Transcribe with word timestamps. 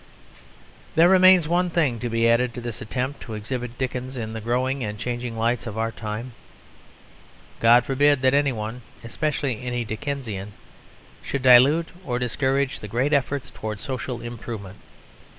There 0.95 1.07
remains 1.09 1.47
one 1.47 1.69
thing 1.69 1.99
to 1.99 2.09
be 2.09 2.27
added 2.27 2.55
to 2.55 2.61
this 2.61 2.81
attempt 2.81 3.21
to 3.21 3.35
exhibit 3.35 3.77
Dickens 3.77 4.17
in 4.17 4.33
the 4.33 4.41
growing 4.41 4.83
and 4.83 4.97
changing 4.97 5.37
lights 5.37 5.67
of 5.67 5.77
our 5.77 5.91
time. 5.91 6.33
God 7.59 7.85
forbid 7.85 8.23
that 8.23 8.33
any 8.33 8.51
one 8.51 8.81
(especially 9.03 9.61
any 9.61 9.85
Dickensian) 9.85 10.53
should 11.21 11.43
dilute 11.43 11.91
or 12.03 12.17
discourage 12.17 12.79
the 12.79 12.87
great 12.87 13.13
efforts 13.13 13.51
towards 13.51 13.83
social 13.83 14.21
improvement. 14.23 14.79